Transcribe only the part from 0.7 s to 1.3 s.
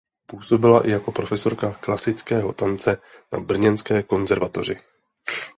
i jako